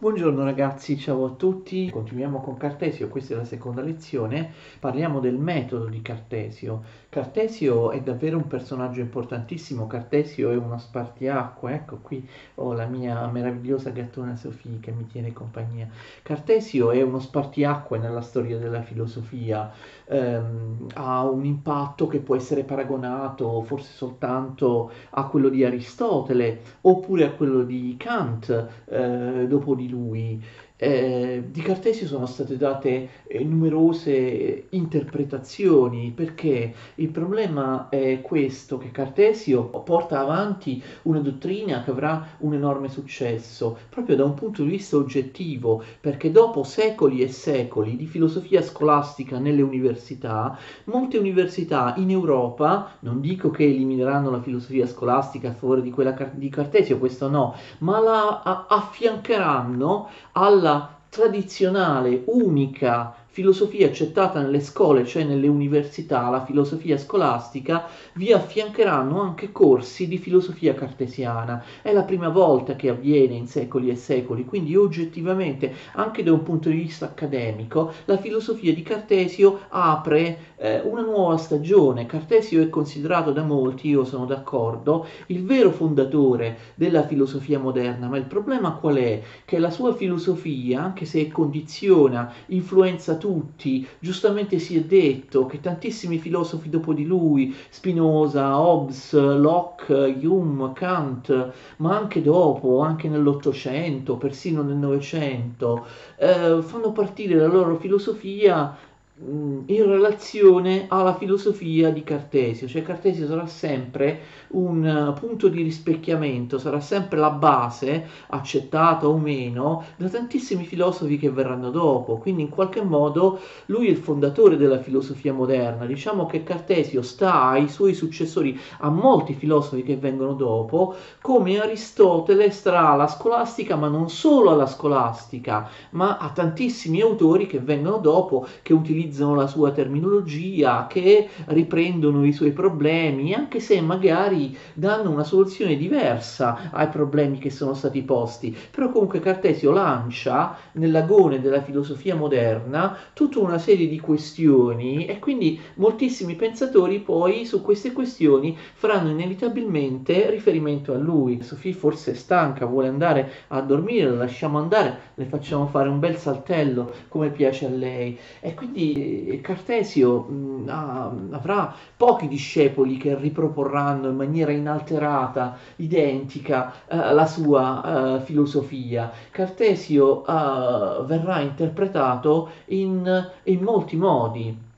[0.00, 1.90] Buongiorno ragazzi, ciao a tutti.
[1.90, 4.50] Continuiamo con Cartesio, questa è la seconda lezione.
[4.78, 6.82] Parliamo del metodo di Cartesio.
[7.10, 9.86] Cartesio è davvero un personaggio importantissimo.
[9.86, 11.74] Cartesio è uno spartiacque.
[11.74, 15.86] Ecco qui ho la mia meravigliosa gattona Sofì che mi tiene compagnia.
[16.22, 19.70] Cartesio è uno spartiacque nella storia della filosofia.
[20.06, 27.26] Um, ha un impatto che può essere paragonato forse soltanto a quello di Aristotele oppure
[27.26, 30.40] a quello di Kant eh, dopo di lui
[30.82, 38.90] eh, di Cartesio sono state date eh, numerose interpretazioni perché il problema è questo che
[38.90, 44.70] Cartesio porta avanti una dottrina che avrà un enorme successo proprio da un punto di
[44.70, 52.10] vista oggettivo perché dopo secoli e secoli di filosofia scolastica nelle università molte università in
[52.10, 57.28] Europa non dico che elimineranno la filosofia scolastica a favore di quella di Cartesio questo
[57.28, 60.69] no ma la affiancheranno alla
[61.08, 69.52] tradizionale, unica filosofia accettata nelle scuole, cioè nelle università, la filosofia scolastica, vi affiancheranno anche
[69.52, 71.62] corsi di filosofia cartesiana.
[71.80, 76.42] È la prima volta che avviene in secoli e secoli, quindi oggettivamente, anche da un
[76.42, 82.06] punto di vista accademico, la filosofia di Cartesio apre eh, una nuova stagione.
[82.06, 88.16] Cartesio è considerato da molti, io sono d'accordo, il vero fondatore della filosofia moderna, ma
[88.16, 89.22] il problema qual è?
[89.44, 93.86] Che la sua filosofia, anche se condiziona, influenza tutti.
[94.00, 101.52] Giustamente si è detto che tantissimi filosofi dopo di lui, Spinoza, Hobbes, Locke, Hume, Kant,
[101.76, 108.76] ma anche dopo, anche nell'Ottocento, persino nel Novecento, eh, fanno partire la loro filosofia
[109.22, 114.20] in relazione alla filosofia di Cartesio, cioè Cartesio sarà sempre
[114.52, 121.18] un uh, punto di rispecchiamento, sarà sempre la base, accettata o meno, da tantissimi filosofi
[121.18, 126.26] che verranno dopo, quindi in qualche modo lui è il fondatore della filosofia moderna, diciamo
[126.26, 132.90] che Cartesio sta ai suoi successori, a molti filosofi che vengono dopo, come Aristotele starà
[132.90, 138.72] alla scolastica, ma non solo alla scolastica, ma a tantissimi autori che vengono dopo, che
[138.72, 144.39] utilizzano la sua terminologia, che riprendono i suoi problemi, anche se magari
[144.74, 148.56] danno una soluzione diversa ai problemi che sono stati posti.
[148.70, 155.60] Però comunque Cartesio lancia nell'agone della filosofia moderna tutta una serie di questioni e quindi
[155.74, 161.42] moltissimi pensatori poi su queste questioni faranno inevitabilmente riferimento a lui.
[161.42, 165.98] Sofì forse è stanca, vuole andare a dormire, la lasciamo andare, le facciamo fare un
[165.98, 168.18] bel saltello come piace a lei.
[168.40, 177.12] E quindi Cartesio mh, ha, avrà pochi discepoli che riproporranno in maniera inalterata, identica, eh,
[177.12, 179.10] la sua eh, filosofia.
[179.30, 184.68] Cartesio eh, verrà interpretato in, in molti modi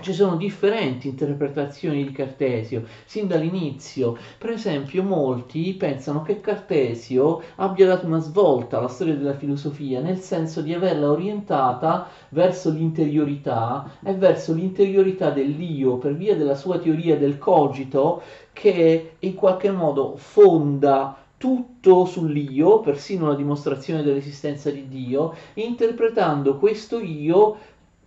[0.00, 4.16] ci sono differenti interpretazioni di Cartesio sin dall'inizio.
[4.38, 10.18] Per esempio, molti pensano che Cartesio abbia dato una svolta alla storia della filosofia, nel
[10.20, 17.18] senso di averla orientata verso l'interiorità e verso l'interiorità dell'io per via della sua teoria
[17.18, 25.34] del cogito che in qualche modo fonda tutto sull'io, persino la dimostrazione dell'esistenza di Dio,
[25.54, 27.56] interpretando questo io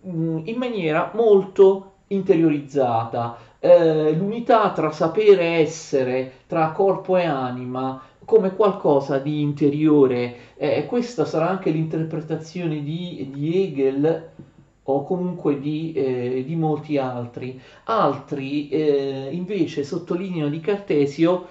[0.06, 3.38] Mm, in maniera molto interiorizzata.
[3.58, 10.54] Eh, l'unità tra sapere essere, tra corpo e anima, come qualcosa di interiore.
[10.56, 14.28] Eh, questa sarà anche l'interpretazione di, di Hegel
[14.82, 17.58] o comunque di, eh, di molti altri.
[17.84, 21.46] Altri eh, invece sottolineano di Cartesio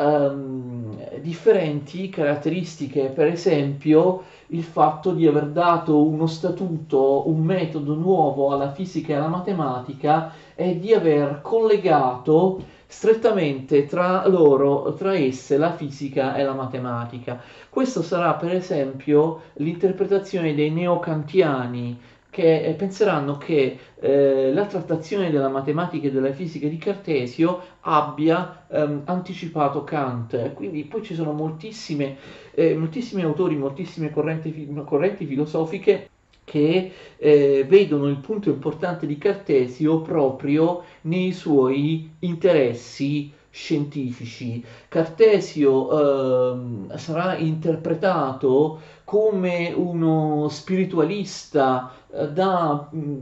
[0.00, 8.52] um, differenti caratteristiche, per esempio il fatto di aver dato uno statuto, un metodo nuovo
[8.52, 15.72] alla fisica e alla matematica e di aver collegato strettamente tra loro, tra esse, la
[15.72, 17.40] fisica e la matematica.
[17.68, 22.00] Questo sarà per esempio l'interpretazione dei neocantiani
[22.40, 28.64] che eh, penseranno che eh, la trattazione della matematica e della fisica di Cartesio abbia
[28.66, 30.54] ehm, anticipato Kant.
[30.54, 32.16] Quindi poi ci sono moltissime,
[32.52, 36.08] eh, moltissimi autori, moltissime correnti, correnti filosofiche
[36.44, 44.64] che eh, vedono il punto importante di Cartesio proprio nei suoi interessi scientifici.
[44.88, 45.90] Cartesio
[46.92, 53.18] eh, sarà interpretato come uno spiritualista da mh, mm,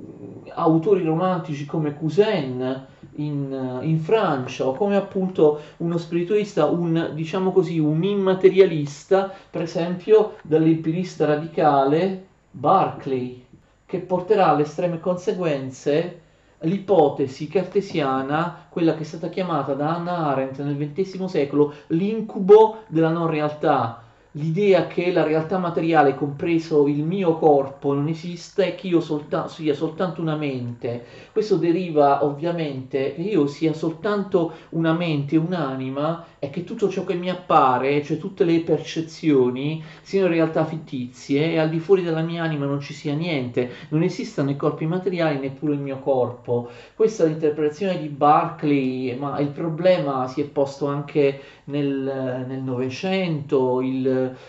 [0.55, 2.87] autori romantici come Cousin
[3.17, 10.37] in, in, Francia o come appunto uno spiritualista, un diciamo così, un immaterialista, per esempio
[10.43, 13.45] dall'empirista radicale Barclay,
[13.85, 16.21] che porterà alle estreme conseguenze
[16.61, 23.11] l'ipotesi cartesiana, quella che è stata chiamata da Hannah Arendt nel XX secolo l'incubo della
[23.11, 24.03] non realtà,
[24.39, 29.49] l'idea che la realtà materiale, compreso il mio corpo, non esiste e che io solta-
[29.49, 31.05] sia soltanto una mente.
[31.33, 37.15] Questo deriva ovviamente che io sia soltanto una mente, un'anima e che tutto ciò che
[37.15, 42.23] mi appare, cioè tutte le percezioni, siano in realtà fittizie e al di fuori della
[42.23, 46.71] mia anima non ci sia niente, non esistano i corpi materiali neppure il mio corpo.
[46.95, 53.81] Questa è l'interpretazione di Barclay, ma il problema si è posto anche nel Novecento,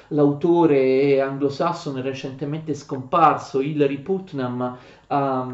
[0.09, 4.77] l'autore anglosassone recentemente scomparso, Hilary Putnam,
[5.07, 5.47] ha,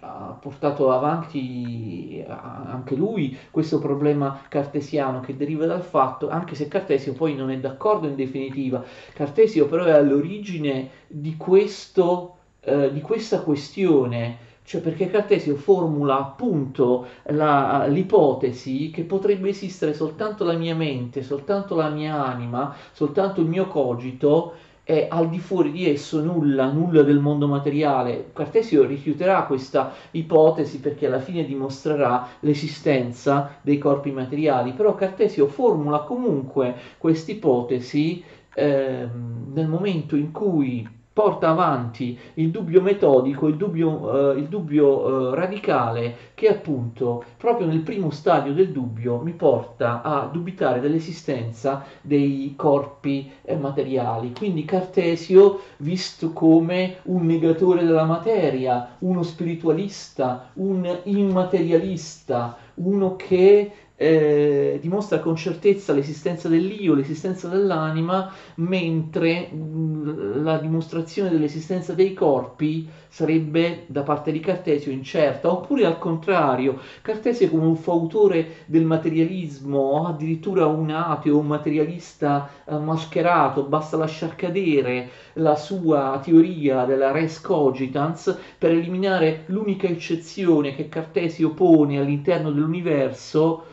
[0.00, 7.14] ha portato avanti anche lui questo problema cartesiano che deriva dal fatto, anche se Cartesio
[7.14, 13.40] poi non è d'accordo in definitiva, Cartesio però è all'origine di, questo, eh, di questa
[13.40, 21.22] questione cioè perché Cartesio formula appunto la, l'ipotesi che potrebbe esistere soltanto la mia mente,
[21.22, 26.70] soltanto la mia anima, soltanto il mio cogito e al di fuori di esso nulla,
[26.70, 28.30] nulla del mondo materiale.
[28.32, 36.00] Cartesio rifiuterà questa ipotesi perché alla fine dimostrerà l'esistenza dei corpi materiali, però Cartesio formula
[36.00, 38.24] comunque questa ipotesi
[38.54, 39.08] eh,
[39.52, 45.36] nel momento in cui porta avanti il dubbio metodico, il dubbio, eh, il dubbio eh,
[45.36, 52.54] radicale che appunto proprio nel primo stadio del dubbio mi porta a dubitare dell'esistenza dei
[52.56, 54.32] corpi eh, materiali.
[54.36, 64.78] Quindi Cartesio visto come un negatore della materia, uno spiritualista, un immaterialista, uno che eh,
[64.82, 73.84] dimostra con certezza l'esistenza dell'io, l'esistenza dell'anima, mentre mm, la dimostrazione dell'esistenza dei corpi sarebbe
[73.86, 80.66] da parte di Cartesio incerta, oppure al contrario, Cartesio come un fautore del materialismo, addirittura
[80.66, 88.36] un ateo, un materialista eh, mascherato, basta lasciar cadere la sua teoria della res cogitans
[88.58, 93.66] per eliminare l'unica eccezione che Cartesio pone all'interno dell'universo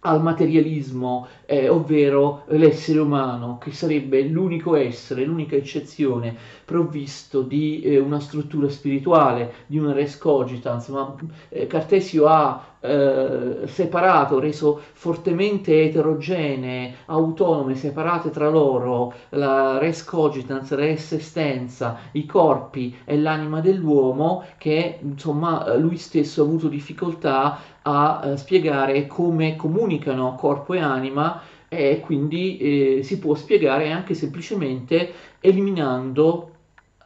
[0.00, 7.98] al materialismo, eh, ovvero l'essere umano, che sarebbe l'unico essere, l'unica eccezione provvisto di eh,
[7.98, 11.14] una struttura spirituale, di una res cogitans, ma
[11.48, 20.70] eh, Cartesio ha eh, separato, reso fortemente eterogenee, autonome, separate tra loro la res cogitans,
[20.74, 28.20] res estensa, i corpi e l'anima dell'uomo, che insomma lui stesso ha avuto difficoltà a
[28.22, 31.37] eh, spiegare come comunicano corpo e anima
[31.68, 32.56] e quindi
[32.98, 36.52] eh, si può spiegare anche semplicemente eliminando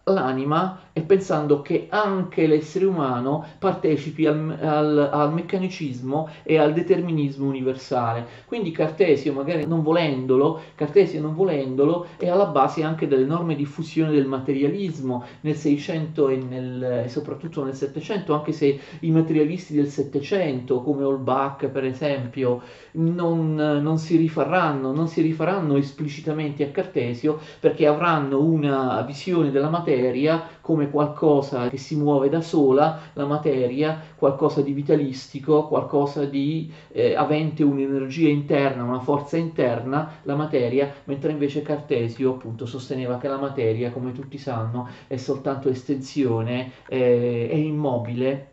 [0.04, 7.46] l'anima e pensando che anche l'essere umano partecipi al, al, al, meccanicismo e al determinismo
[7.46, 8.26] universale.
[8.46, 14.26] Quindi Cartesio, magari non volendolo, Cartesio non volendolo, è alla base anche dell'enorme diffusione del
[14.26, 21.04] materialismo nel 600 e, nel, soprattutto nel 700, anche se i materialisti del 700, come
[21.04, 22.62] Holbach per esempio,
[22.92, 29.70] non, non si rifaranno, non si rifaranno esplicitamente a Cartesio perché avranno una visione della
[29.70, 36.72] materia come qualcosa che si muove da sola, la materia, qualcosa di vitalistico, qualcosa di
[36.92, 43.28] eh, avente un'energia interna, una forza interna, la materia, mentre invece Cartesio appunto sosteneva che
[43.28, 48.51] la materia, come tutti sanno, è soltanto estensione, eh, è immobile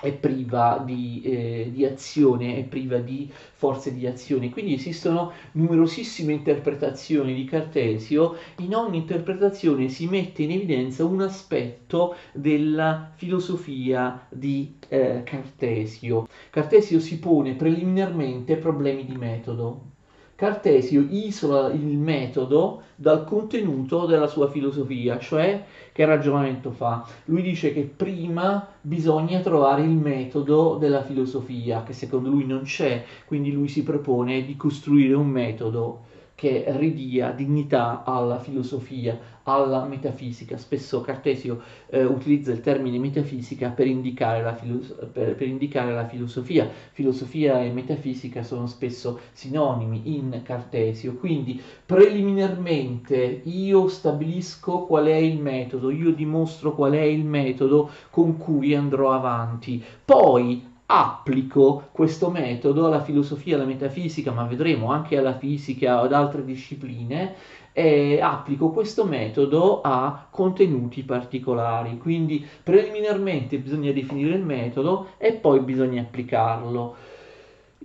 [0.00, 4.50] è priva di, eh, di, azione, è priva di forze di azione.
[4.50, 12.16] Quindi esistono numerosissime interpretazioni di Cartesio, in ogni interpretazione si mette in evidenza un aspetto
[12.32, 16.26] della filosofia di eh, Cartesio.
[16.50, 19.91] Cartesio si pone preliminarmente problemi di metodo.
[20.34, 27.06] Cartesio isola il metodo dal contenuto della sua filosofia, cioè che ragionamento fa?
[27.26, 33.04] Lui dice che prima bisogna trovare il metodo della filosofia, che secondo lui non c'è,
[33.24, 40.56] quindi lui si propone di costruire un metodo che ridia dignità alla filosofia, alla metafisica.
[40.56, 46.06] Spesso Cartesio eh, utilizza il termine metafisica per indicare, la filos- per, per indicare la
[46.06, 46.68] filosofia.
[46.92, 55.38] Filosofia e metafisica sono spesso sinonimi in Cartesio, quindi preliminarmente io stabilisco qual è il
[55.38, 59.82] metodo, io dimostro qual è il metodo con cui andrò avanti.
[60.04, 66.12] Poi applico questo metodo alla filosofia, alla metafisica, ma vedremo anche alla fisica o ad
[66.12, 67.34] altre discipline,
[67.72, 71.96] e applico questo metodo a contenuti particolari.
[71.96, 76.94] Quindi preliminarmente bisogna definire il metodo e poi bisogna applicarlo.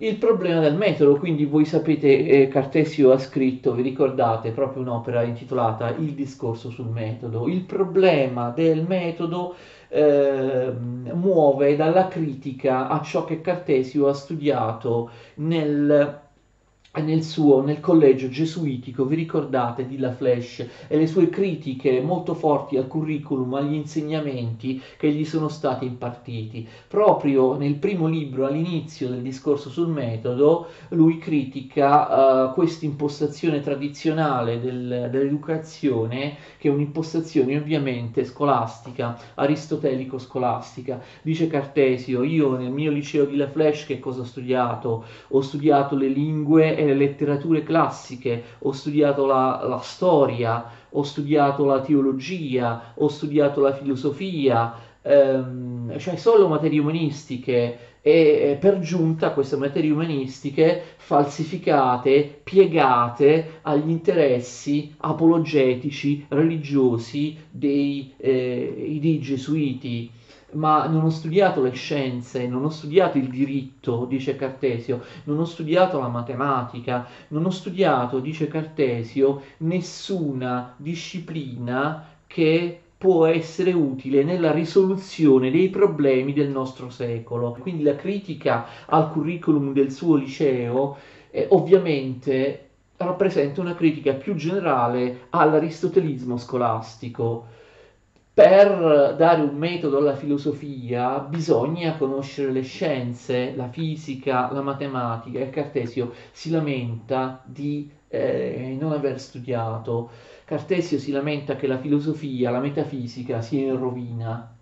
[0.00, 5.22] Il problema del metodo, quindi voi sapete, eh, Cartesio ha scritto, vi ricordate, proprio un'opera
[5.22, 7.48] intitolata Il discorso sul metodo.
[7.48, 9.56] Il problema del metodo
[9.88, 16.27] eh, muove dalla critica a ciò che Cartesio ha studiato nel
[17.00, 22.34] nel suo nel collegio gesuitico, vi ricordate di La Flèche e le sue critiche molto
[22.34, 26.66] forti al curriculum, agli insegnamenti che gli sono stati impartiti.
[26.88, 34.60] Proprio nel primo libro, all'inizio del discorso sul metodo, lui critica uh, questa impostazione tradizionale
[34.60, 41.00] del, dell'educazione, che è un'impostazione ovviamente scolastica, aristotelico-scolastica.
[41.22, 45.04] Dice Cartesio, io nel mio liceo di La Flèche che cosa ho studiato?
[45.28, 51.64] Ho studiato le lingue e le letterature classiche, ho studiato la, la storia, ho studiato
[51.64, 59.56] la teologia, ho studiato la filosofia, ehm, cioè solo materie umanistiche e per giunta queste
[59.56, 70.10] materie umanistiche falsificate, piegate agli interessi apologetici, religiosi dei, eh, dei gesuiti
[70.52, 75.44] ma non ho studiato le scienze, non ho studiato il diritto, dice Cartesio, non ho
[75.44, 84.50] studiato la matematica, non ho studiato, dice Cartesio, nessuna disciplina che può essere utile nella
[84.50, 87.56] risoluzione dei problemi del nostro secolo.
[87.60, 90.96] Quindi la critica al curriculum del suo liceo
[91.30, 97.46] eh, ovviamente rappresenta una critica più generale all'aristotelismo scolastico
[98.38, 105.50] per dare un metodo alla filosofia bisogna conoscere le scienze, la fisica, la matematica e
[105.50, 110.10] Cartesio si lamenta di eh, non aver studiato.
[110.44, 114.54] Cartesio si lamenta che la filosofia, la metafisica sia in rovina.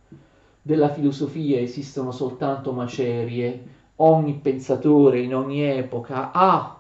[0.63, 3.63] Della filosofia esistono soltanto macerie.
[3.97, 6.76] Ogni pensatore in ogni epoca ha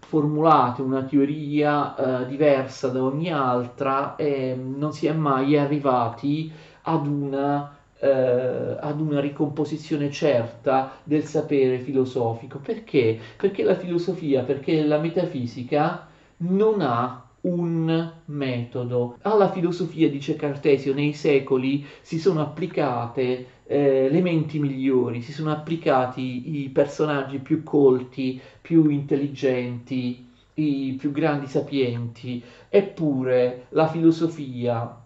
[0.00, 6.50] formulate una teoria eh, diversa da ogni altra e non si è mai arrivati
[6.82, 12.58] ad una, eh, ad una ricomposizione certa del sapere filosofico.
[12.58, 13.18] Perché?
[13.36, 19.16] Perché la filosofia, perché la metafisica non ha un metodo.
[19.22, 25.52] Alla filosofia, dice Cartesio, nei secoli si sono applicate eh, le menti migliori, si sono
[25.52, 35.00] applicati i personaggi più colti, più intelligenti, i più grandi sapienti, eppure la filosofia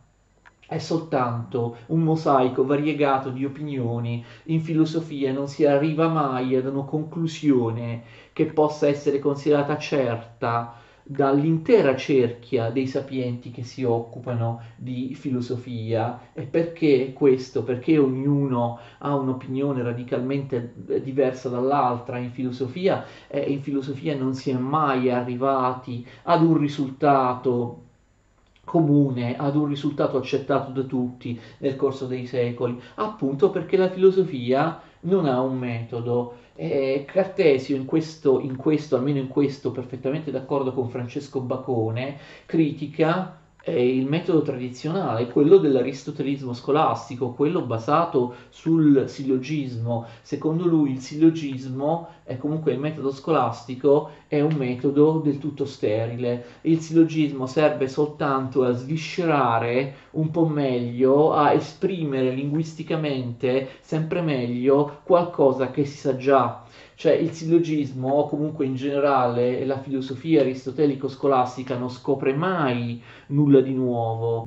[0.66, 4.25] è soltanto un mosaico variegato di opinioni.
[4.44, 8.02] In filosofia non si arriva mai ad una conclusione
[8.33, 10.75] che possa essere considerata certa
[11.07, 16.31] dall'intera cerchia dei sapienti che si occupano di filosofia.
[16.33, 17.63] E perché questo?
[17.63, 24.55] Perché ognuno ha un'opinione radicalmente diversa dall'altra in filosofia e in filosofia non si è
[24.55, 27.83] mai arrivati ad un risultato
[28.65, 34.81] comune, ad un risultato accettato da tutti nel corso dei secoli, appunto perché la filosofia
[35.01, 36.39] non ha un metodo.
[36.57, 43.44] Eh, Cartesio in questo, in questo, almeno in questo, perfettamente d'accordo con Francesco Bacone, critica
[43.73, 50.06] il metodo tradizionale, quello dell'aristotelismo scolastico, quello basato sul sillogismo.
[50.23, 56.44] Secondo lui il sillogismo è comunque il metodo scolastico è un metodo del tutto sterile.
[56.62, 65.71] Il sillogismo serve soltanto a sviscerare un po' meglio, a esprimere linguisticamente sempre meglio qualcosa
[65.71, 66.64] che si sa già
[66.97, 73.75] cioè il sillogismo o comunque in generale la filosofia aristotelico-scolastica non scopre mai nulla di
[73.75, 74.47] nuovo.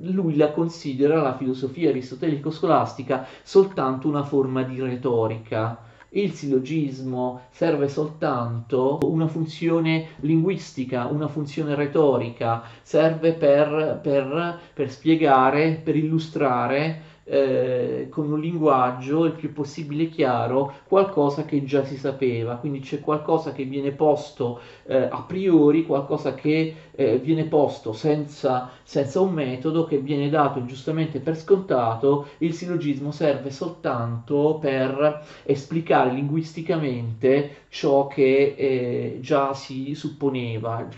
[0.00, 5.80] Lui la considera, la filosofia aristotelico-scolastica, soltanto una forma di retorica.
[6.10, 15.80] Il sillogismo serve soltanto una funzione linguistica, una funzione retorica, serve per, per, per spiegare,
[15.82, 22.54] per illustrare eh, con un linguaggio il più possibile chiaro qualcosa che già si sapeva,
[22.54, 28.70] quindi c'è qualcosa che viene posto eh, a priori, qualcosa che eh, viene posto senza,
[28.82, 36.12] senza un metodo, che viene dato giustamente per scontato, il sillogismo serve soltanto per esplicare
[36.12, 40.88] linguisticamente ciò che eh, già si supponeva,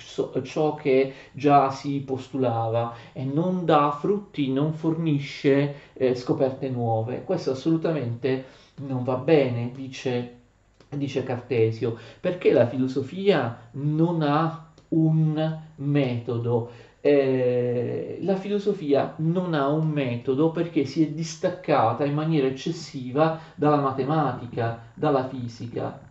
[0.42, 2.94] ciò che già si postulava.
[3.12, 7.24] E non dà frutti, non fornisce eh, scoperte nuove.
[7.24, 8.44] Questo assolutamente
[8.76, 10.36] non va bene, dice,
[10.90, 16.70] dice Cartesio, perché la filosofia non ha un metodo.
[17.00, 23.80] Eh, la filosofia non ha un metodo perché si è distaccata in maniera eccessiva dalla
[23.80, 26.07] matematica, dalla fisica.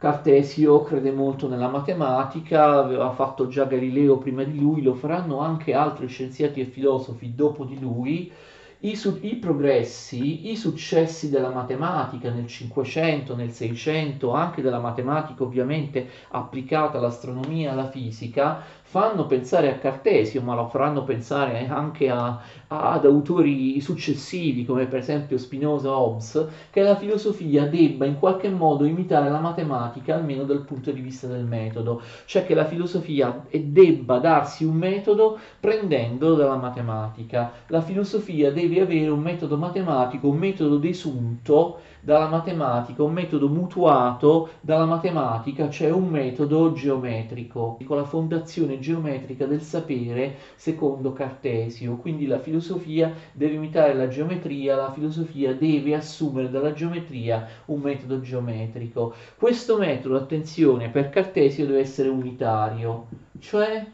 [0.00, 5.74] Cartesio crede molto nella matematica, aveva fatto già Galileo prima di lui, lo faranno anche
[5.74, 8.32] altri scienziati e filosofi dopo di lui.
[8.80, 15.42] I, su- I, progressi, i successi della matematica nel 500, nel 600, anche della matematica
[15.42, 22.10] ovviamente applicata all'astronomia e alla fisica, fanno pensare a Cartesio, ma lo faranno pensare anche
[22.10, 28.18] a, a, ad autori successivi, come per esempio Spinoza Hobbes, che la filosofia debba in
[28.18, 32.64] qualche modo imitare la matematica, almeno dal punto di vista del metodo, cioè che la
[32.64, 37.52] filosofia debba darsi un metodo prendendo dalla matematica.
[37.68, 44.50] La filosofia deve avere un metodo matematico, un metodo desunto dalla matematica, un metodo mutuato
[44.60, 51.96] dalla matematica, cioè un metodo geometrico, con la fondazione geometrica del sapere secondo Cartesio.
[51.96, 58.20] Quindi la filosofia deve imitare la geometria, la filosofia deve assumere dalla geometria un metodo
[58.20, 59.14] geometrico.
[59.36, 63.06] Questo metodo, attenzione, per Cartesio deve essere unitario,
[63.38, 63.84] cioè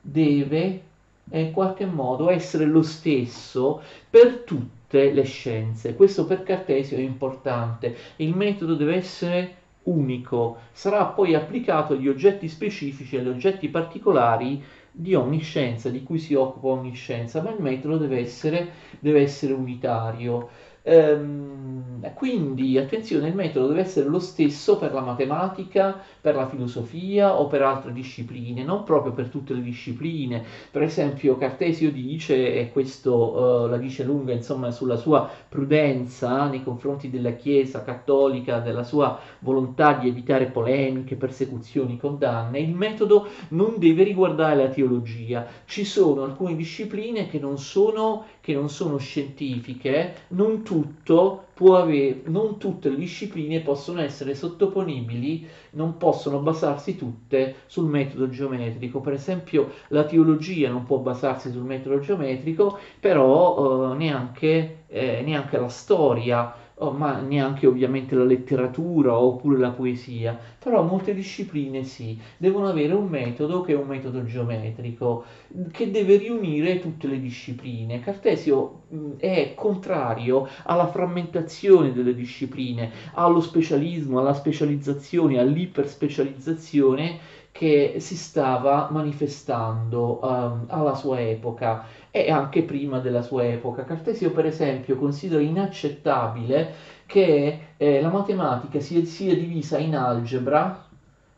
[0.00, 0.82] deve
[1.30, 5.94] in qualche modo essere lo stesso per tutti tutte le scienze.
[5.94, 7.94] Questo per Cartesio è importante.
[8.16, 15.14] Il metodo deve essere unico, sarà poi applicato agli oggetti specifici, agli oggetti particolari di
[15.14, 19.52] ogni scienza, di cui si occupa ogni scienza, ma il metodo deve essere, deve essere
[19.52, 20.48] unitario.
[20.90, 27.38] Ehm, quindi attenzione, il metodo deve essere lo stesso per la matematica, per la filosofia
[27.38, 30.42] o per altre discipline, non proprio per tutte le discipline.
[30.70, 36.62] Per esempio Cartesio dice, e questo uh, la dice lunga insomma sulla sua prudenza nei
[36.62, 43.78] confronti della Chiesa cattolica, della sua volontà di evitare polemiche, persecuzioni, condanne, il metodo non
[43.78, 45.44] deve riguardare la teologia.
[45.64, 52.22] Ci sono alcune discipline che non sono, che non sono scientifiche, non tutto può avere,
[52.26, 59.00] non tutte le discipline possono essere sottoponibili, non possono basarsi tutte sul metodo geometrico.
[59.00, 65.58] Per esempio la teologia non può basarsi sul metodo geometrico, però eh, neanche, eh, neanche
[65.58, 72.20] la storia oh, ma neanche ovviamente la letteratura oppure la poesia, però molte discipline sì,
[72.36, 75.24] devono avere un metodo che è un metodo geometrico,
[75.70, 78.00] che deve riunire tutte le discipline.
[78.00, 87.18] Cartesio mh, è contrario alla frammentazione delle discipline, allo specialismo, alla specializzazione, all'iperspecializzazione
[87.58, 93.82] che si stava manifestando um, alla sua epoca e anche prima della sua epoca.
[93.82, 96.72] Cartesio, per esempio, considera inaccettabile
[97.04, 100.86] che eh, la matematica sia, sia divisa in algebra,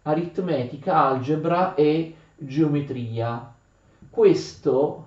[0.02, 3.54] aritmetica, algebra e geometria.
[4.10, 5.06] Questo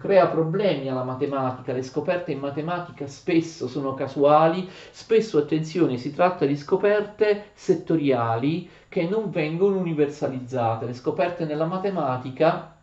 [0.00, 6.46] crea problemi alla matematica, le scoperte in matematica spesso sono casuali, spesso attenzione si tratta
[6.46, 12.79] di scoperte settoriali che non vengono universalizzate, le scoperte nella matematica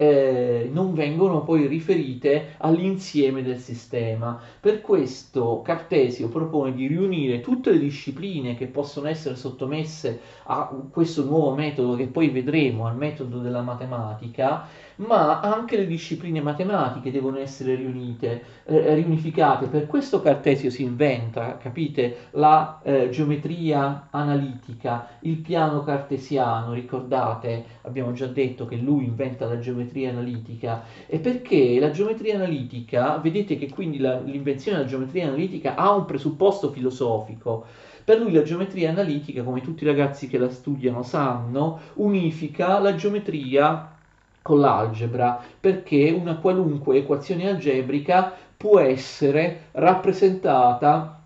[0.00, 4.40] eh, non vengono poi riferite all'insieme del sistema.
[4.58, 11.24] Per questo Cartesio propone di riunire tutte le discipline che possono essere sottomesse a questo
[11.24, 17.38] nuovo metodo che poi vedremo, al metodo della matematica, ma anche le discipline matematiche devono
[17.38, 19.66] essere riunite, eh, riunificate.
[19.66, 28.12] Per questo Cartesio si inventa, capite, la eh, geometria analitica, il piano cartesiano, ricordate, abbiamo
[28.12, 33.68] già detto che lui inventa la geometria analitica, e perché la geometria analitica, vedete che
[33.68, 37.64] quindi la, l'invenzione della geometria analitica ha un presupposto filosofico.
[38.04, 42.94] Per lui la geometria analitica, come tutti i ragazzi che la studiano sanno, unifica la
[42.94, 43.96] geometria
[44.42, 51.20] con l'algebra, perché una qualunque equazione algebrica può essere rappresentata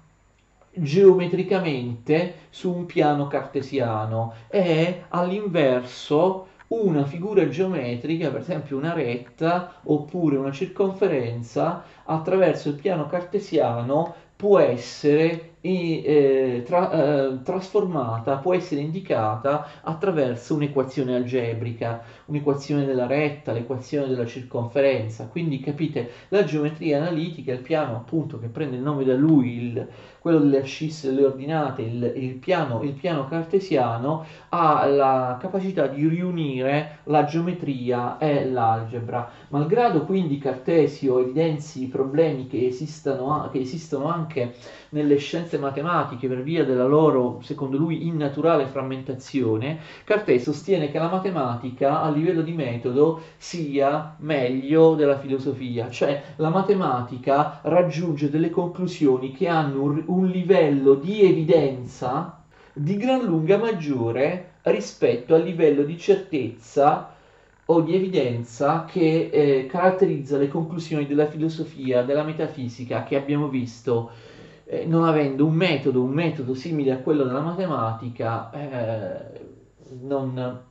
[0.74, 10.36] geometricamente su un piano cartesiano e all'inverso una figura geometrica, per esempio una retta oppure
[10.36, 19.66] una circonferenza, attraverso il piano cartesiano può essere eh, tra, eh, trasformata, può essere indicata
[19.82, 25.26] attraverso un'equazione algebrica, un'equazione della retta, l'equazione della circonferenza.
[25.26, 29.88] Quindi capite, la geometria analitica, il piano appunto che prende il nome da lui, il,
[30.18, 36.06] quello delle ascisse delle ordinate, il, il, piano, il piano cartesiano, ha la capacità di
[36.06, 39.30] riunire la geometria e l'algebra.
[39.48, 44.54] Malgrado quindi Cartesio evidenzi problemi che esistono, che esistono anche
[44.90, 51.08] nelle scienze matematiche per via della loro, secondo lui, innaturale frammentazione, Cartesio sostiene che la
[51.08, 59.32] matematica a livello di metodo sia meglio della filosofia, cioè la matematica raggiunge delle conclusioni
[59.32, 62.38] che hanno un, un livello di evidenza
[62.72, 67.14] di gran lunga maggiore rispetto al livello di certezza
[67.66, 74.10] o di evidenza che eh, caratterizza le conclusioni della filosofia, della metafisica che abbiamo visto
[74.66, 79.40] eh, non avendo un metodo, un metodo simile a quello della matematica, eh,
[80.00, 80.62] non,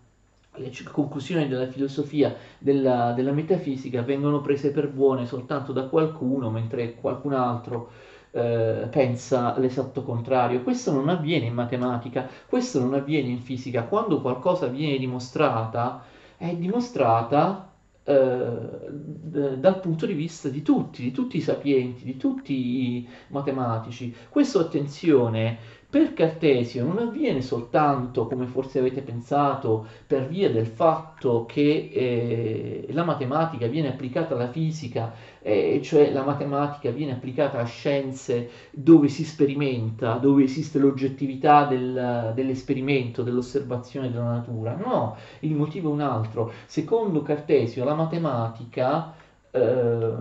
[0.56, 6.96] le conclusioni della filosofia, della, della, metafisica vengono prese per buone soltanto da qualcuno, mentre
[6.96, 7.92] qualcun altro
[8.32, 10.64] eh, pensa l'esatto contrario.
[10.64, 13.84] Questo non avviene in matematica, questo non avviene in fisica.
[13.84, 16.04] Quando qualcosa viene dimostrata,
[16.38, 17.73] è dimostrata
[18.06, 22.54] dal punto di vista di tutti, di tutti i sapienti, di tutti
[22.98, 24.14] i matematici.
[24.30, 25.58] Questo, attenzione,
[25.94, 32.88] per Cartesio non avviene soltanto, come forse avete pensato, per via del fatto che eh,
[32.94, 39.08] la matematica viene applicata alla fisica, eh, cioè la matematica viene applicata a scienze dove
[39.08, 44.76] si sperimenta, dove esiste l'oggettività del, dell'esperimento, dell'osservazione della natura.
[44.76, 46.54] No, il motivo è un altro.
[46.66, 49.14] Secondo Cartesio la matematica...
[49.52, 50.14] Eh,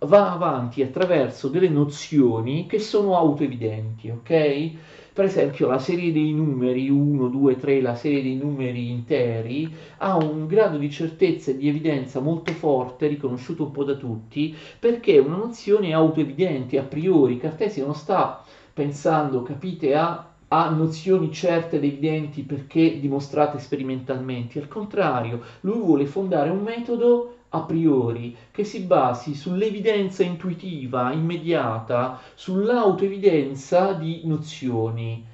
[0.00, 4.74] va avanti attraverso delle nozioni che sono autoevidenti, ok?
[5.16, 10.14] Per esempio la serie dei numeri 1, 2, 3, la serie dei numeri interi ha
[10.14, 15.14] un grado di certezza e di evidenza molto forte, riconosciuto un po' da tutti, perché
[15.14, 17.38] è una nozione autoevidente a priori.
[17.38, 24.68] Cartesio non sta pensando, capite, a a nozioni certe ed evidenti perché dimostrate sperimentalmente, al
[24.68, 33.92] contrario, lui vuole fondare un metodo a priori che si basi sull'evidenza intuitiva, immediata, sull'autoevidenza
[33.92, 35.24] di nozioni,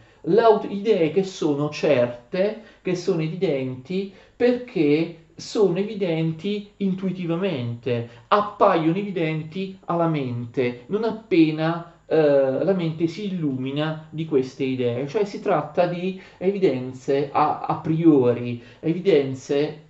[0.69, 10.85] idee che sono certe, che sono evidenti perché sono evidenti intuitivamente, appaiono evidenti alla mente,
[10.87, 17.31] non appena eh, la mente si illumina di queste idee, cioè si tratta di evidenze
[17.33, 19.81] a, a priori, evidenze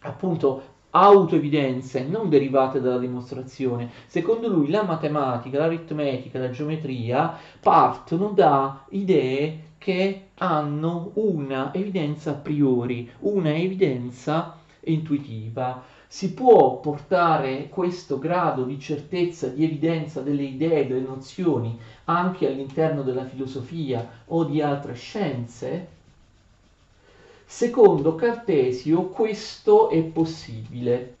[0.00, 3.90] appunto autoevidenze non derivate dalla dimostrazione.
[4.06, 12.34] Secondo lui la matematica, l'aritmetica, la geometria partono da idee che hanno una evidenza a
[12.34, 15.82] priori, una evidenza intuitiva.
[16.06, 23.02] Si può portare questo grado di certezza, di evidenza delle idee, delle nozioni anche all'interno
[23.02, 25.93] della filosofia o di altre scienze?
[27.46, 31.16] Secondo Cartesio questo è possibile,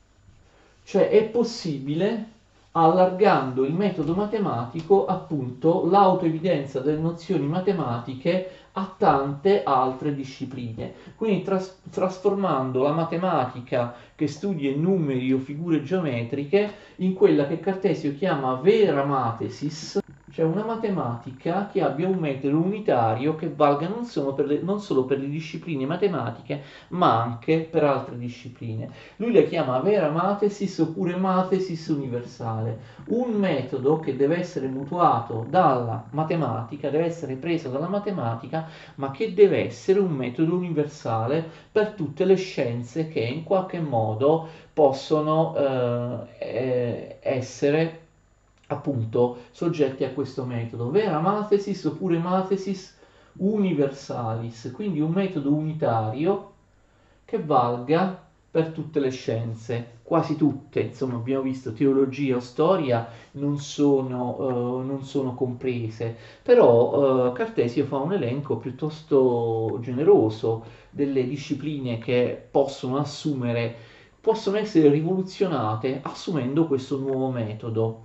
[0.84, 2.32] cioè è possibile
[2.72, 11.80] allargando il metodo matematico appunto l'autoevidenza delle nozioni matematiche a tante altre discipline, quindi tras-
[11.90, 19.04] trasformando la matematica che studia numeri o figure geometriche in quella che Cartesio chiama vera
[19.04, 20.00] matesis,
[20.34, 25.04] cioè una matematica che abbia un metodo unitario che valga non solo, le, non solo,
[25.04, 28.90] per le, discipline matematiche, ma anche per altre discipline.
[29.16, 32.78] Lui la chiama vera matesis oppure matesis universale,
[33.10, 38.66] un metodo che deve essere mutuato dalla matematica, deve essere preso dalla matematica,
[38.96, 44.48] ma che deve essere un metodo universale per tutte le scienze che in qualche modo
[44.72, 45.54] possono
[46.40, 48.03] eh, essere
[48.74, 52.96] appunto soggetti a questo metodo, vera mathesis oppure mathesis
[53.36, 56.52] universalis, quindi un metodo unitario
[57.24, 58.22] che valga
[58.54, 64.86] per tutte le scienze, quasi tutte, insomma abbiamo visto teologia o storia non sono, uh,
[64.86, 72.98] non sono comprese, però uh, Cartesio fa un elenco piuttosto generoso delle discipline che possono
[72.98, 73.74] assumere,
[74.20, 78.02] possono essere rivoluzionate assumendo questo nuovo metodo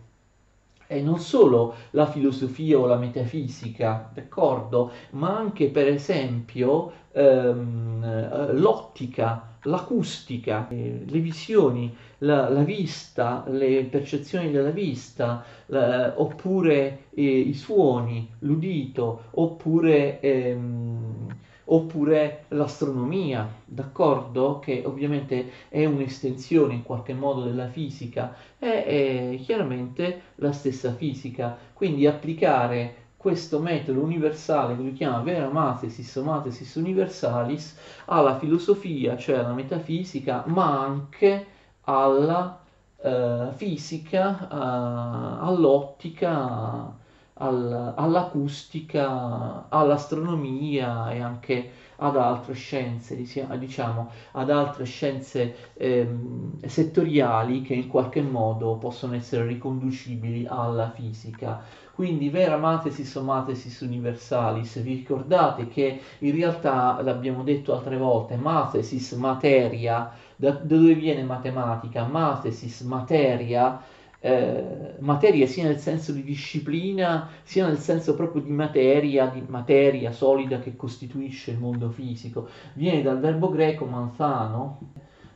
[0.91, 9.49] e non solo la filosofia o la metafisica, d'accordo, ma anche per esempio ehm, l'ottica
[9.63, 17.53] l'acustica, eh, le visioni, la, la, vista, le percezioni della vista, la, oppure eh, i
[17.53, 21.27] suoni, l'udito, oppure, ehm,
[21.71, 24.59] oppure l'astronomia, d'accordo?
[24.59, 31.57] Che ovviamente è un'estensione in qualche modo della fisica, è, è chiaramente la stessa fisica,
[31.73, 39.17] quindi applicare questo metodo universale che lui chiama vera mathesis o mathesis universalis alla filosofia,
[39.17, 41.45] cioè alla metafisica, ma anche
[41.81, 42.61] alla
[43.01, 46.97] eh, fisica, eh, all'ottica,
[47.39, 51.71] al, all'acustica, all'astronomia e anche
[52.01, 59.45] ad altre scienze, diciamo, ad altre scienze ehm, settoriali che in qualche modo possono essere
[59.45, 61.61] riconducibili alla fisica.
[61.93, 68.37] Quindi vera mathesis o mathesis universalis, vi ricordate che in realtà, l'abbiamo detto altre volte,
[68.37, 72.05] mathesis materia, da, dove viene matematica?
[72.05, 73.81] Mathesis materia,
[74.19, 80.11] eh, materia sia nel senso di disciplina, sia nel senso proprio di materia, di materia
[80.11, 82.47] solida che costituisce il mondo fisico.
[82.73, 84.79] Viene dal verbo greco manzano,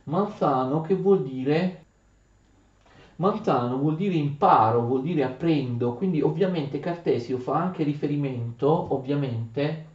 [0.04, 1.84] manzano che vuol dire
[3.16, 9.86] Manzano vuol dire imparo, vuol dire apprendo, quindi ovviamente Cartesio fa anche riferimento, ovviamente,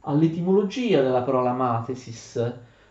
[0.00, 2.36] all'etimologia della parola mathesis,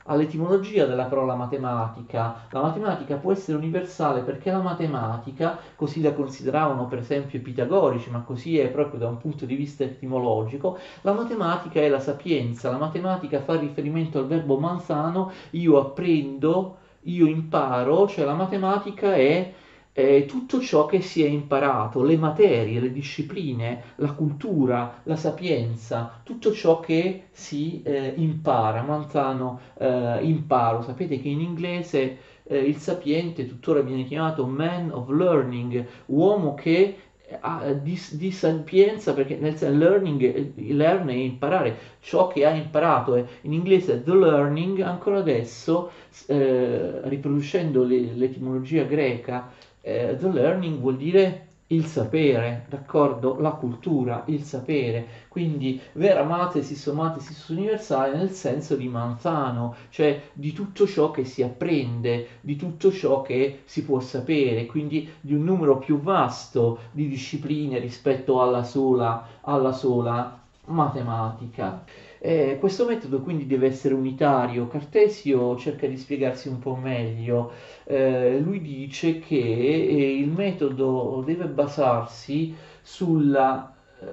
[0.08, 2.48] all'etimologia della parola matematica.
[2.50, 8.10] La matematica può essere universale perché la matematica, così la consideravano per esempio i pitagorici,
[8.10, 12.70] ma così è proprio da un punto di vista etimologico, la matematica è la sapienza,
[12.70, 19.54] la matematica fa riferimento al verbo manzano, io apprendo, io imparo, cioè la matematica è
[19.98, 26.22] eh, tutto ciò che si è imparato, le materie, le discipline, la cultura, la sapienza,
[26.22, 28.84] tutto ciò che si eh, impara.
[28.84, 35.10] Manzano eh, imparo, sapete che in inglese eh, il sapiente tuttora viene chiamato man of
[35.10, 37.00] learning, uomo che
[37.40, 42.52] ha di, di, sapienza perché nel senso learning, eh, learn è imparare ciò che ha
[42.52, 45.92] imparato è in inglese the learning ancora adesso
[46.28, 49.52] eh, riproducendo le, l'etimologia greca
[49.88, 53.40] eh, the learning vuol dire il sapere, d'accordo?
[53.40, 60.22] La cultura, il sapere, quindi vera mathesis o mathesis universale nel senso di manzano, cioè
[60.34, 65.34] di tutto ciò che si apprende, di tutto ciò che si può sapere, quindi di
[65.34, 71.84] un numero più vasto di discipline rispetto alla sola, alla sola matematica.
[72.20, 74.68] Eh, questo metodo quindi deve essere unitario.
[74.68, 77.52] Cartesio cerca di spiegarsi un po' meglio.
[77.86, 84.06] Eh, lui dice che eh, il metodo deve basarsi sulla eh,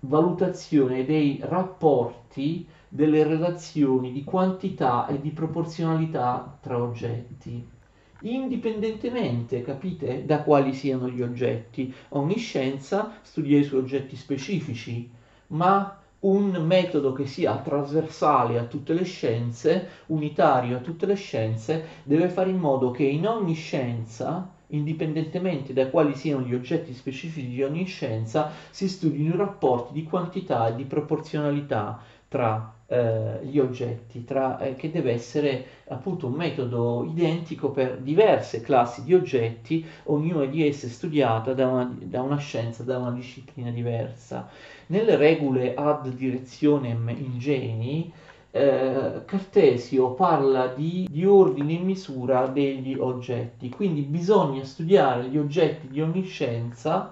[0.00, 7.76] valutazione dei rapporti, delle relazioni di quantità e di proporzionalità tra oggetti
[8.22, 11.92] indipendentemente, capite, da quali siano gli oggetti.
[12.10, 15.08] Ogni scienza studia i suoi oggetti specifici,
[15.48, 21.84] ma un metodo che sia trasversale a tutte le scienze, unitario a tutte le scienze,
[22.04, 27.48] deve fare in modo che in ogni scienza, indipendentemente da quali siano gli oggetti specifici
[27.48, 33.58] di ogni scienza, si studino i rapporti di quantità e di proporzionalità tra eh, gli
[33.58, 39.84] oggetti, tra, eh, che deve essere appunto un metodo identico per diverse classi di oggetti,
[40.04, 44.48] ognuna di esse studiata da una, da una scienza, da una disciplina diversa.
[44.86, 48.10] Nelle regole ad direzionem ingeni,
[48.50, 55.88] eh, Cartesio parla di, di, ordine e misura degli oggetti, quindi bisogna studiare gli oggetti
[55.88, 57.10] di ogni scienza,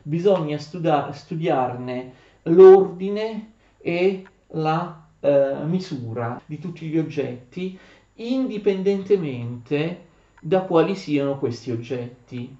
[0.00, 2.12] bisogna studia- studiarne
[2.44, 7.78] l'ordine e la eh, misura di tutti gli oggetti,
[8.14, 10.06] indipendentemente
[10.40, 12.56] da quali siano questi oggetti.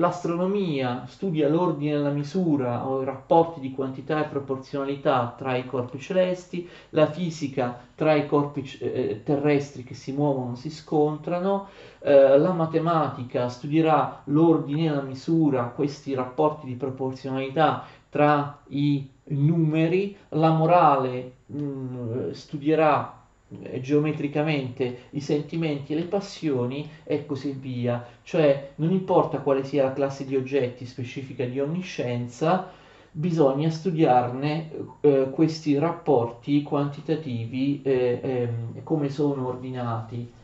[0.00, 5.66] L'astronomia studia l'ordine e la misura o i rapporti di quantità e proporzionalità tra i
[5.66, 11.66] corpi celesti, la fisica tra i corpi eh, terrestri che si muovono, si scontrano,
[11.98, 20.16] eh, la matematica studierà l'ordine e la misura, questi rapporti di proporzionalità tra i numeri,
[20.30, 23.18] la morale mh, mm, studierà
[23.62, 28.06] eh, geometricamente i sentimenti e le passioni e così via.
[28.22, 32.70] Cioè non importa quale sia la classe di oggetti specifica di ogni scienza,
[33.10, 40.36] bisogna studiarne eh, questi rapporti quantitativi eh, eh, come sono ordinati.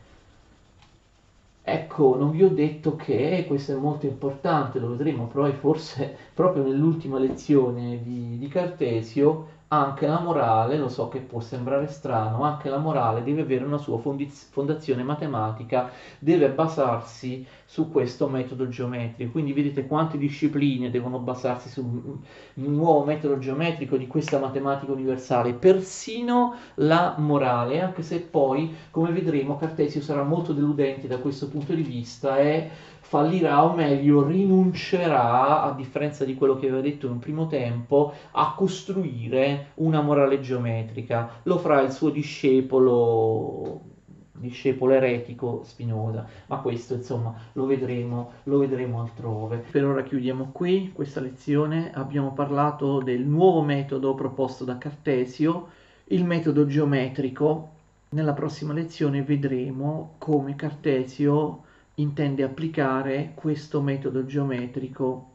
[1.67, 6.61] Ecco, non vi ho detto che questo è molto importante, lo vedremo poi forse proprio
[6.61, 12.69] nell'ultima lezione di, di Cartesio, anche la morale, lo so che può sembrare strano, anche
[12.69, 19.31] la morale deve avere una sua fondazione matematica, deve basarsi su questo metodo geometrico.
[19.31, 25.53] Quindi vedete quante discipline devono basarsi su un nuovo metodo geometrico di questa matematica universale,
[25.53, 31.73] persino la morale, anche se poi, come vedremo, Cartesio sarà molto deludente da questo punto
[31.73, 32.69] di vista e
[33.07, 38.13] fallirà o meglio rinuncerà, a differenza di quello che aveva detto in un primo tempo,
[38.31, 41.41] a costruire una morale geometrica.
[41.43, 43.93] Lo farà il suo discepolo
[44.37, 49.63] discepolo eretico Spinoza, ma questo insomma lo vedremo, lo vedremo altrove.
[49.71, 55.67] Per ora chiudiamo qui questa lezione, abbiamo parlato del nuovo metodo proposto da Cartesio,
[56.05, 57.69] il metodo geometrico.
[58.09, 61.64] Nella prossima lezione vedremo come Cartesio
[61.95, 65.31] intende applicare questo metodo geometrico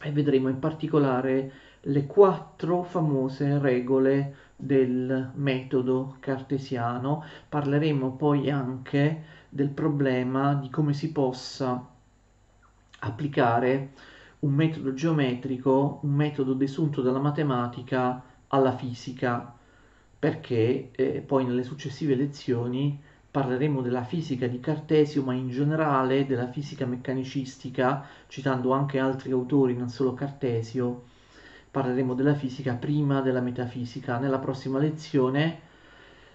[0.00, 7.24] e vedremo in particolare le quattro famose regole del metodo cartesiano.
[7.48, 11.88] Parleremo poi anche del problema di come si possa
[13.00, 13.92] applicare
[14.40, 19.54] un metodo geometrico, un metodo desunto dalla matematica alla fisica,
[20.18, 23.00] perché eh, poi nelle successive lezioni
[23.36, 29.76] parleremo della fisica di Cartesio, ma in generale della fisica meccanicistica, citando anche altri autori,
[29.76, 31.02] non solo Cartesio.
[31.70, 34.16] Parleremo della fisica prima della metafisica.
[34.16, 35.60] Nella prossima lezione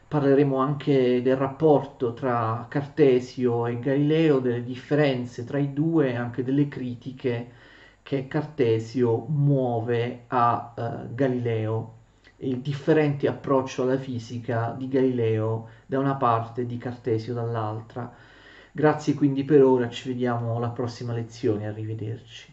[0.07, 6.43] parleremo anche del rapporto tra Cartesio e Galileo, delle differenze tra i due e anche
[6.43, 7.51] delle critiche
[8.03, 11.93] che Cartesio muove a uh, Galileo
[12.43, 18.09] il differente approccio alla fisica di Galileo da una parte di Cartesio dall'altra.
[18.71, 22.50] Grazie quindi per ora, ci vediamo alla prossima lezione, arrivederci.